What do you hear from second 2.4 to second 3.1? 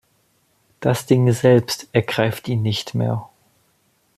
ihn nicht